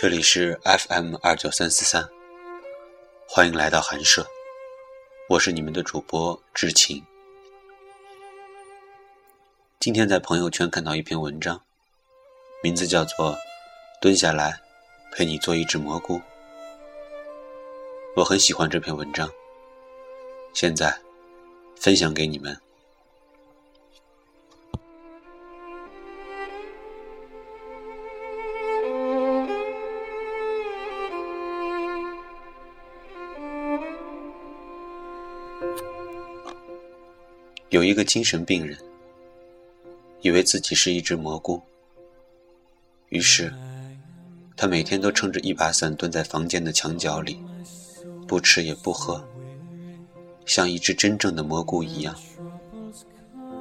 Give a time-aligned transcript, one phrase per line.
[0.00, 2.08] 这里是 FM 二九三四三，
[3.28, 4.26] 欢迎来到寒舍，
[5.28, 7.04] 我是你们的主播知晴。
[9.78, 11.62] 今天在朋友圈看到一篇文章，
[12.62, 13.34] 名字叫做
[14.00, 14.58] 《蹲下来
[15.12, 16.16] 陪你做一只蘑菇》，
[18.16, 19.30] 我很喜欢这篇文章，
[20.54, 20.98] 现在
[21.78, 22.58] 分享给你们。
[37.70, 38.76] 有一个精神病人，
[40.22, 41.62] 以为自己是一只蘑菇，
[43.10, 43.52] 于是
[44.56, 47.40] 他每天都撑着一把伞蹲在房间的墙角里，
[48.26, 49.24] 不吃也不喝，
[50.44, 52.12] 像一只真正的蘑菇一样。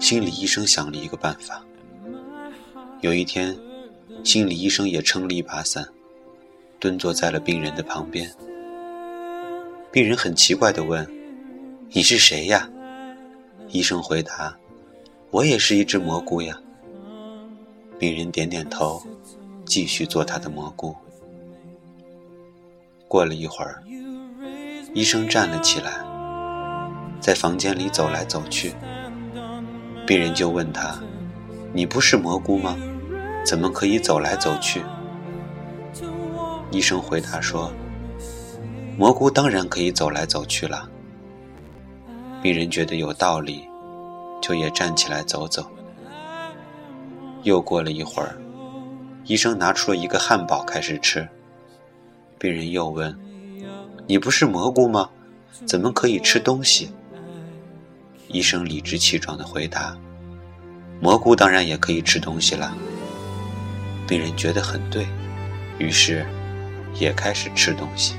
[0.00, 1.64] 心理医生想了一个办法。
[3.02, 3.56] 有一天，
[4.24, 5.88] 心理医生也撑了一把伞，
[6.80, 8.28] 蹲坐在了病人的旁边。
[9.92, 11.08] 病人很奇怪地问
[11.90, 12.68] ：“你是谁呀？”
[13.72, 14.54] 医生回答
[15.32, 16.60] ：“我也是一只蘑菇呀。”
[17.98, 19.02] 病人点点头，
[19.64, 20.94] 继续做他的蘑菇。
[23.08, 23.82] 过了一会儿，
[24.92, 26.04] 医生站了起来，
[27.18, 28.74] 在房间里走来走去。
[30.06, 31.00] 病人就问他
[31.72, 32.76] ：“你不是蘑菇吗？
[33.42, 34.82] 怎么可以走来走去？”
[36.70, 37.72] 医生回答说
[38.98, 40.90] ：“蘑菇当然可以走来走去了。”
[42.42, 43.68] 病人觉得有道理，
[44.40, 45.64] 就也站起来走走。
[47.44, 48.36] 又过了一会儿，
[49.26, 51.26] 医生拿出了一个汉堡开始吃。
[52.38, 53.16] 病人又问
[54.08, 55.08] ：“你不是蘑菇吗？
[55.66, 56.90] 怎么可以吃东西？”
[58.26, 59.96] 医生理直气壮地回答
[61.00, 62.74] ：“蘑菇当然也可以吃东西了。”
[64.08, 65.06] 病人觉得很对，
[65.78, 66.26] 于是
[66.98, 68.16] 也开始吃东西。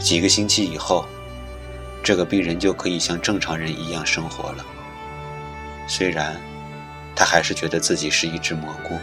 [0.00, 1.04] 几个星期以后。
[2.04, 4.64] 这个病人就可以像正常人一样生活了。
[5.88, 6.36] 虽然
[7.16, 8.98] 他还是觉得自己是一只蘑菇。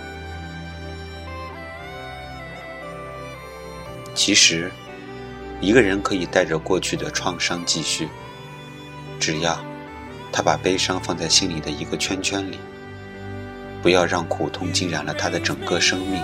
[4.14, 4.72] 其实，
[5.60, 8.08] 一个人可以带着过去的创伤继续，
[9.20, 9.60] 只要
[10.32, 12.60] 他把悲伤放在心里的一个圈圈里，
[13.82, 16.22] 不要让苦痛浸染了他的整个生命，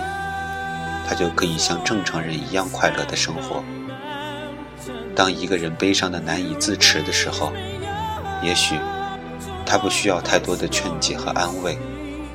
[1.08, 3.64] 他就可以像正常人一样快乐的生活。
[5.14, 7.52] 当一个人悲伤的难以自持的时候，
[8.42, 8.76] 也许
[9.66, 11.76] 他不需要太多的劝解和安慰、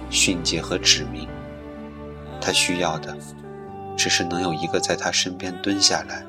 [0.09, 1.27] 训诫和指明，
[2.41, 3.17] 他需要的
[3.95, 6.23] 只是能有一个在他身边蹲下来，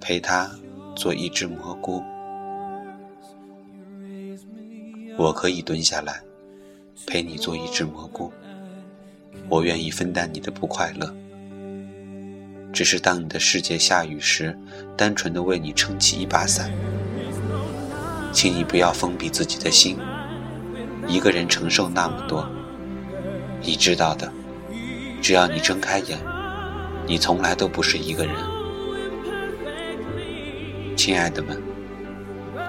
[0.00, 0.50] 陪他
[0.94, 2.02] 做一只蘑菇。
[5.16, 6.20] 我可以蹲下来，
[7.06, 8.32] 陪你做一只蘑菇，
[9.48, 11.14] 我愿意分担你的不快乐。
[12.74, 14.58] 只是当你的世界下雨时，
[14.96, 16.72] 单纯的为你撑起一把伞，
[18.32, 19.96] 请你不要封闭自己的心，
[21.06, 22.44] 一个人承受那么多。
[23.62, 24.30] 你知道的，
[25.22, 26.18] 只要你睁开眼，
[27.06, 28.34] 你从来都不是一个人。
[30.96, 31.62] 亲爱的们，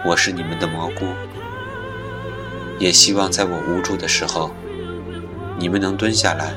[0.06, 1.08] 我是你们的蘑菇，
[2.78, 4.52] 也希望在我无助的时候，
[5.58, 6.54] 你们能蹲下来，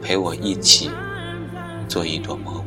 [0.00, 0.88] 陪我一起。
[1.88, 2.63] 做一朵梦。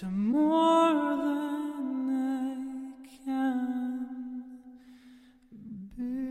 [0.00, 4.54] to more than I can
[5.94, 6.29] be.